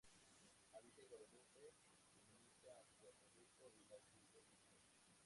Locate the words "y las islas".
3.77-4.43